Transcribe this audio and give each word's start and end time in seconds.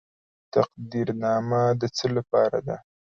تقدیرنامه 0.53 1.61
د 1.79 1.81
څه 1.97 2.05
لپاره 2.15 2.59
ده؟ 2.67 2.77